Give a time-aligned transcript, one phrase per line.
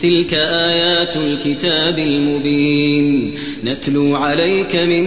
[0.02, 3.34] تلك آيات الكتاب المبين.
[3.64, 5.04] نتلو عليك من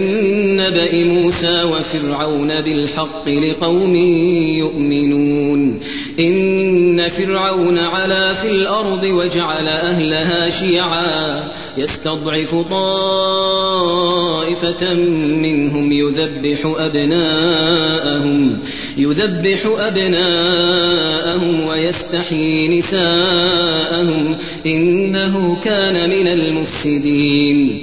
[0.56, 3.96] نبأ موسى وفرعون بالحق لقوم
[4.58, 5.80] يؤمنون.
[6.20, 11.63] إن فرعون علا في الأرض وجعل أهلها شيعا.
[11.78, 13.74] يستضعف طائفة
[15.14, 18.58] منهم يذبح أبناءهم
[18.96, 24.36] يذبح أبناءهم ويستحيي نساءهم
[24.66, 27.82] إنه كان من المفسدين.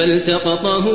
[0.00, 0.90] فالتقطه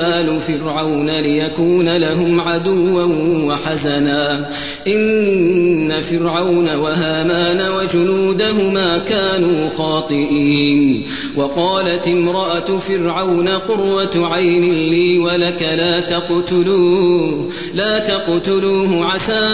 [0.00, 3.04] آل فرعون ليكون لهم عدوا
[3.44, 4.50] وحزنا.
[4.86, 11.06] إن فرعون وهامان وجنودهما كانوا خاطئين.
[11.36, 19.46] وقالت امرأة فرعون قرة عين لي ولك لا تقتلوه لا تقتلوه عسى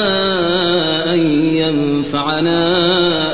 [1.12, 1.20] أن
[1.56, 2.62] ينفعنا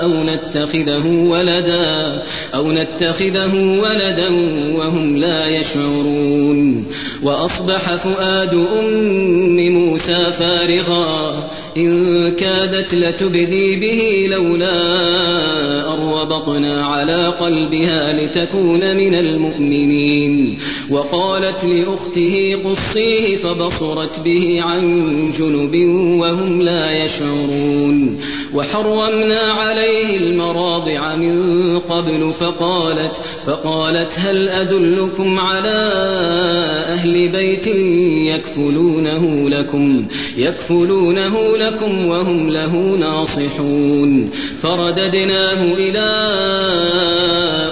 [0.02, 2.22] أو نتخذه ولدا
[2.54, 4.28] أو نتخذه ولدا
[4.88, 6.86] وهم لا يشعرون.
[7.22, 11.50] وأصبح فؤاد أم موسى فارغا.
[11.78, 14.74] إن كادت لتبدي به لولا
[15.94, 20.58] أن ربطنا على قلبها لتكون من المؤمنين.
[20.90, 24.80] وقالت لأخته قصيه فبصرت به عن
[25.38, 25.76] جنب
[26.20, 28.18] وهم لا يشعرون.
[28.54, 33.12] وحرمنا عليه المراضع من قبل فقالت
[33.46, 35.88] فقالت هل أدلكم على
[36.88, 37.66] أهل بيت
[38.34, 44.30] يكفلونه لكم؟ يكفلونه لكم وهم له ناصحون.
[44.62, 46.08] فرددناه إلى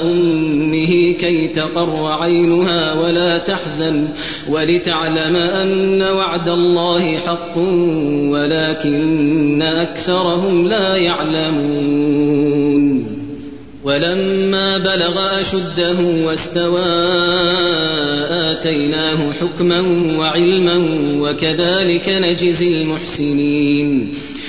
[0.03, 4.09] أمه كي تقر عينها ولا تحزن
[4.51, 7.59] ولتعلم أن وعد الله حق
[8.31, 12.67] ولكن أكثرهم لا يعلمون.
[13.85, 16.87] ولما بلغ أشده واستوى
[18.67, 19.81] آتيناه حكما
[20.19, 20.77] وعلما
[21.21, 24.13] وكذلك نجزي المحسنين.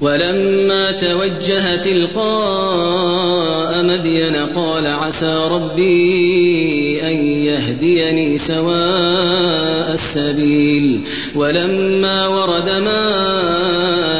[0.00, 11.00] ولما توجه تلقاء مدين قال عسى ربي أن يهديني سواء السبيل.
[11.34, 14.19] ولما ورد ماء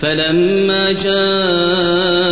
[0.00, 2.30] فلما جاءه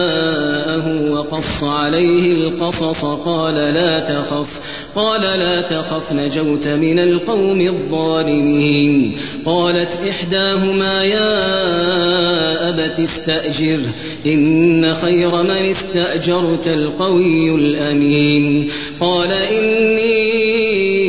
[1.11, 4.61] وقص عليه القصص قال لا تخف
[4.97, 9.17] قال لا تخف نجوت من القوم الظالمين.
[9.44, 13.81] قالت إحداهما يا أبت استأجر
[14.26, 18.71] إن خير من استأجرت القوي الأمين.
[19.00, 21.07] قال إني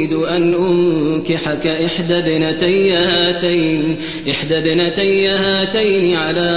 [0.00, 3.96] أريد أن أنكحك إحدى ابنتي هاتين
[4.30, 6.50] إحدى ابنتي هاتين على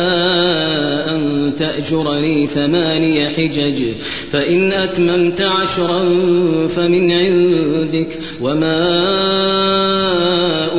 [1.07, 3.83] أن تأجرني ثماني حجج
[4.31, 5.99] فإن أتممت عشرا
[6.67, 8.79] فمن عندك وما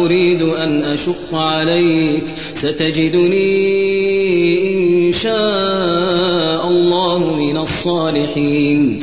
[0.05, 2.25] أريد أن أشق عليك
[2.55, 3.55] ستجدني
[4.75, 9.03] إن شاء الله من الصالحين.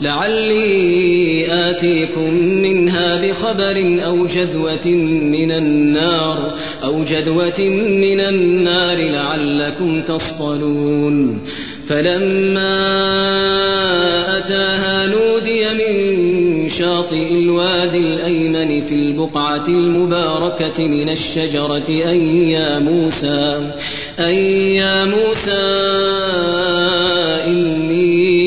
[0.00, 4.86] لعلي آتيكم منها بخبر أو جذوة
[5.36, 6.54] من النار
[6.84, 11.40] أو جذوة من النار لعلكم تصطلون.
[11.88, 12.76] فلما
[14.38, 23.70] أتاها نودي من شاطئ الوادي الأيمن في البقعة المباركة من الشجرة أي يا موسى
[24.18, 25.66] أي يا موسى
[27.46, 28.45] إني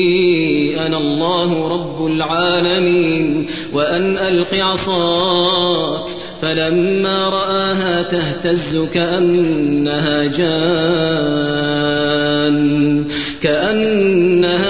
[2.06, 6.06] العالمين وأن ألق عصاك
[6.42, 11.60] فلما رآها تهتز كأنها جان
[13.42, 14.69] كأنها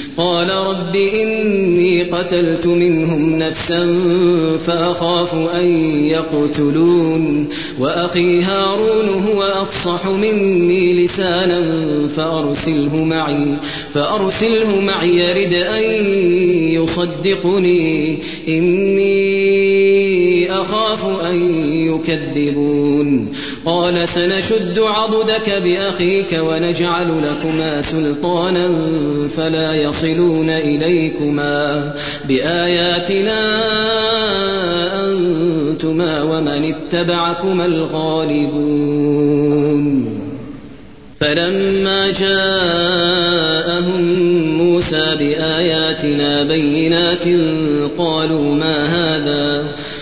[0.17, 3.97] قال رب إني قتلت منهم نفسا
[4.65, 5.65] فأخاف أن
[5.99, 7.49] يقتلون
[7.79, 11.61] وأخي هارون هو أفصح مني لسانا
[12.07, 13.57] فأرسله معي
[13.93, 15.83] فأرسله معي يرد أن
[16.73, 19.90] يصدقني إني
[20.51, 23.33] أخاف أن يكذبون.
[23.65, 28.67] قال سنشد عضدك بأخيك ونجعل لكما سلطانا
[29.27, 31.93] فلا يصلون إليكما.
[32.27, 33.41] بآياتنا
[35.05, 39.01] أنتما ومن اتبعكما الغالبون.
[41.19, 44.01] فلما جاءهم
[44.57, 47.27] موسى بآياتنا بينات
[47.97, 49.67] قالوا ما هذا؟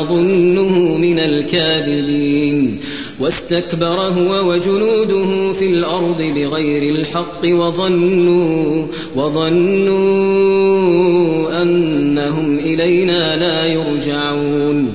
[0.00, 2.80] لأظنه من الكاذبين.
[3.20, 10.22] واستكبر هو وجنوده في الأرض بغير الحق وظنوا وظنوا
[11.62, 14.94] أنهم إلينا لا يرجعون.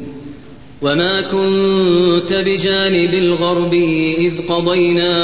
[0.81, 3.73] وما كنت بجانب الغرب
[4.17, 5.17] إذ قضينا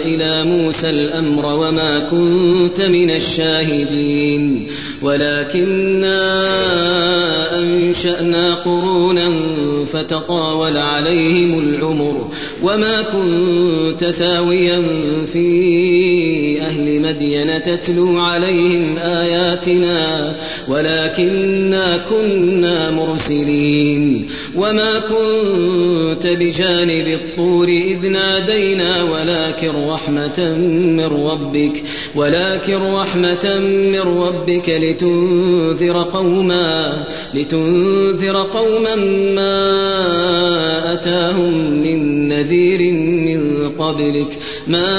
[0.00, 4.66] إلى موسى الأمر وما كنت من الشاهدين
[5.02, 6.20] ولكنا
[7.58, 9.30] أنشأنا قرونا
[9.84, 12.28] فتطاول عليهم العمر
[12.62, 14.82] وما كنت ثاويا
[15.32, 15.50] في
[16.70, 20.34] أهل مدين تتلو عليهم آياتنا
[20.68, 31.82] ولكنا كنا مرسلين وما كنت بجانب الطور إذ نادينا ولكن رحمة من ربك
[32.16, 33.60] ولكن رحمة
[33.92, 38.94] من ربك لتنذر قوما لتنذر قوما
[39.34, 39.60] ما
[40.92, 44.90] أتاهم من نذير من قبلك ما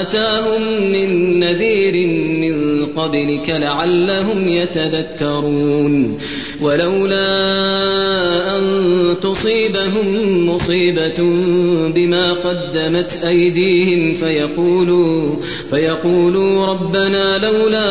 [0.00, 2.06] أتاهم من نذير
[2.40, 6.18] من قبلك لعلهم يتذكرون.
[6.64, 7.28] ولولا
[8.58, 8.64] أن
[9.22, 11.22] تصيبهم مصيبة
[11.94, 15.36] بما قدمت أيديهم فيقولوا
[15.70, 17.84] فيقولوا ربنا لولا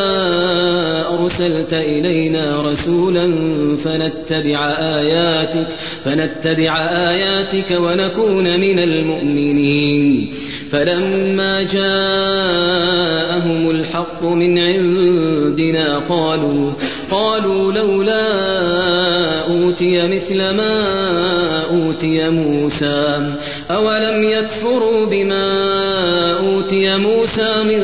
[1.14, 3.32] أرسلت إلينا رسولا
[3.76, 5.66] فنتبع آياتك
[6.04, 10.30] فنتبع آياتك ونكون من المؤمنين.
[10.70, 16.72] فلما جاءهم الحق من عندنا قالوا
[17.10, 18.63] قالوا لولا
[19.48, 20.74] أوتي مثل ما
[21.70, 23.32] أوتي موسى.
[23.70, 25.44] أولم يكفروا بما
[26.32, 27.82] أوتي موسى من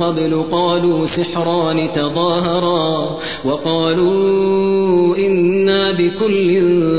[0.00, 6.44] قبل؟ قالوا سحران تظاهرا وقالوا إنا بكل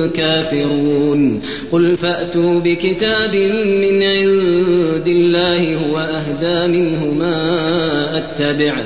[0.08, 1.42] كافرون.
[1.72, 3.36] قل فأتوا بكتاب
[3.82, 7.36] من عند الله هو أهدى منه ما
[8.18, 8.86] أتبعه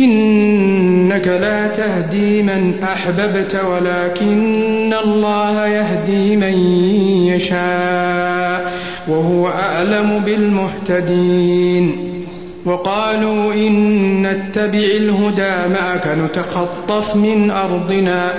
[0.00, 6.58] إنك لا تهدي من أحببت ولكن الله يهدي من
[7.26, 8.72] يشاء
[9.08, 12.14] وهو أعلم بالمهتدين
[12.66, 18.30] وقالوا إن نتبع الهدى معك نتخطف من أرضنا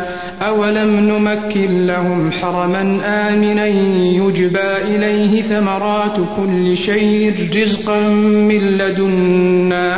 [0.48, 8.00] أولم نمكن لهم حرما آمنا يجبى إليه ثمرات كل شيء رزقا
[8.50, 9.98] من لدنا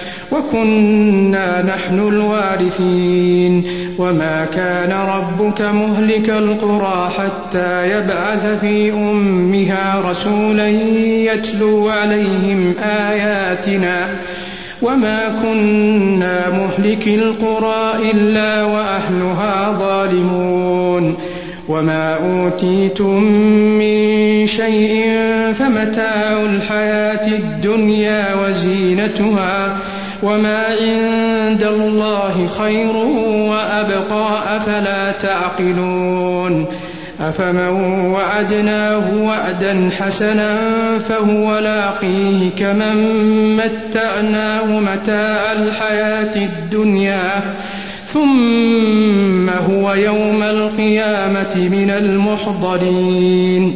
[0.31, 3.63] وكنا نحن الوارثين.
[3.97, 10.69] وما كان ربك مهلك القرى حتى يبعث في أمها رسولا
[11.33, 14.07] يتلو عليهم آياتنا.
[14.81, 21.17] وما كنا مهلك القرى إلا وأهلها ظالمون.
[21.69, 23.23] وما أوتيتم
[23.79, 25.05] من شيء
[25.53, 29.77] فمتاع الحياة الدنيا وزينتها.
[30.23, 32.95] وما عند الله خير
[33.49, 36.65] وأبقى أفلا تعقلون
[37.21, 37.67] أفمن
[38.11, 40.59] وعدناه وعدا حسنا
[40.99, 42.97] فهو لاقيه كمن
[43.57, 47.41] متعناه متاع الحياة الدنيا
[48.13, 53.75] ثم هو يوم القيامة من المحضرين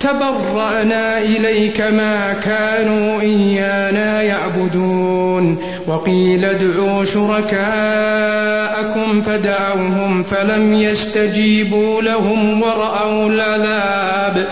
[0.00, 5.58] تبرأنا إليك ما كانوا إيانا يعبدون.
[5.86, 7.60] وقيل ادعوا شركاءكم
[9.20, 14.48] فدعوهم فلم يستجيبوا لهم ورأوا العذاب.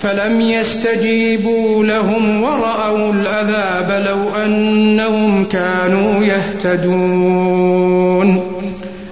[0.00, 7.78] فلم يستجيبوا لهم ورأوا العذاب لو أنهم كانوا يهتدون.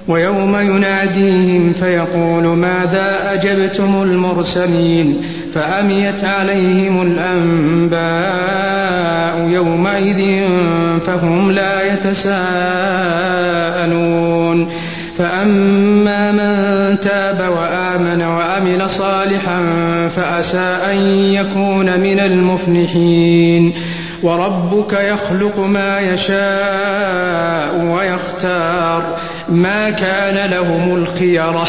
[0.09, 5.23] ويوم يناديهم فيقول ماذا أجبتم المرسلين؟
[5.57, 7.97] فأميت عليهم الأنباء
[9.49, 10.49] يومئذ
[11.01, 12.37] فهم لا يتساءلون.
[15.19, 19.63] فأما من تاب وآمن وعمل صالحا
[20.17, 20.97] فأسى أن
[21.35, 23.73] يكون من المفلحين.
[24.23, 29.17] وربك يخلق ما يشاء ويختار.
[29.49, 31.69] ما كان لهم الخيرة.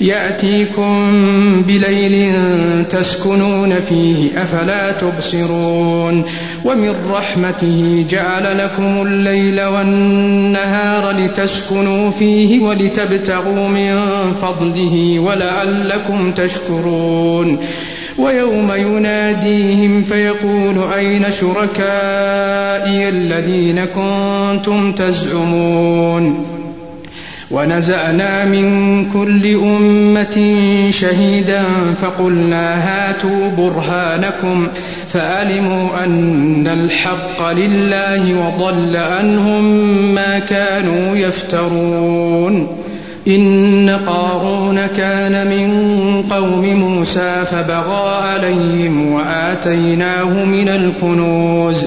[0.00, 1.12] يأتيكم
[1.62, 2.34] بليل
[2.84, 6.24] تسكنون فيه أفلا تبصرون.
[6.64, 13.94] ومن رحمته جعل لكم الليل والنهار لتسكنوا فيه ولتبتغوا من
[14.32, 17.58] فضله ولعلكم تشكرون.
[18.18, 26.59] ويوم يناديهم فيقول أين شركائي الذين كنتم تزعمون؟
[27.50, 30.36] ونزعنا من كل أمة
[30.90, 31.64] شهيدا
[32.02, 34.68] فقلنا هاتوا برهانكم
[35.12, 39.64] فعلموا أن الحق لله وضل عنهم
[40.14, 42.68] ما كانوا يفترون.
[43.28, 45.70] إن قارون كان من
[46.22, 51.86] قوم موسى فبغى عليهم وآتيناه من الكنوز.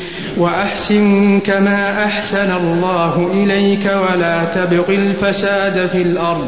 [0.37, 6.47] وأحسن كما أحسن الله إليك ولا تبغ الفساد في الأرض.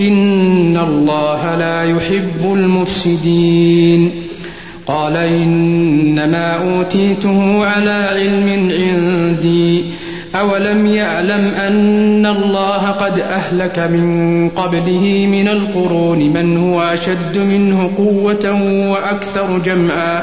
[0.00, 4.10] إن الله لا يحب المفسدين.
[4.86, 9.84] قال إنما أوتيته على علم عندي.
[10.40, 18.62] أولم يعلم أن الله قد أهلك من قبله من القرون من هو أشد منه قوة
[18.90, 20.22] وأكثر جمعا.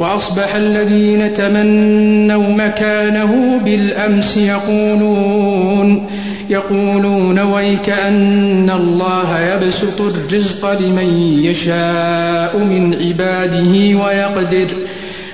[0.00, 6.06] وأصبح الذين تمنوا مكانه بالأمس يقولون
[6.50, 14.66] يقولون ويك أن الله يبسط الرزق لمن يشاء من عباده ويقدر.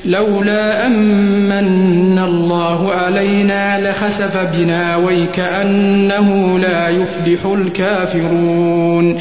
[0.04, 9.20] لولا أمن الله علينا لخسف بنا ويكأنه لا يفلح الكافرون.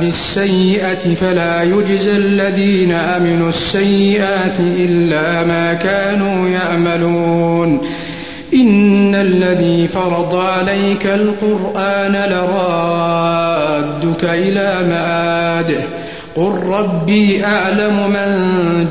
[0.00, 7.80] بالسيئة فلا يجزى الذين أمنوا السيئات إلا ما كانوا يعملون.
[8.54, 15.82] إن الذي فرض عليك القرآن لرادك إلى مآده
[16.36, 18.30] قل ربي أعلم من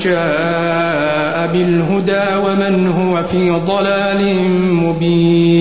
[0.02, 4.36] جاء بالهدى ومن هو في ضلال
[4.74, 5.61] مبين.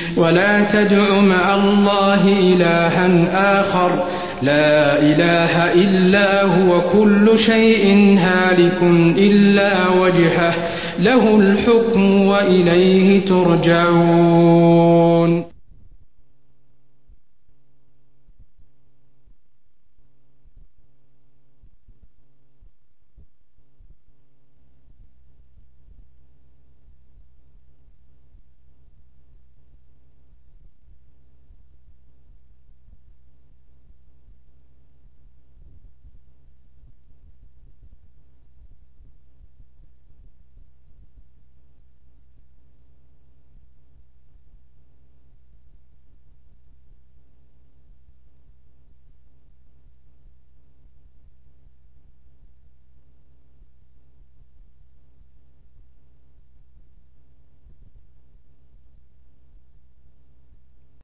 [0.17, 4.03] ولا تدع مع الله إلها آخر.
[4.41, 8.77] لا إله إلا هو كل شيء هالك
[9.17, 10.53] إلا وجهه.
[10.99, 14.71] له الحكم وإليه ترجعون.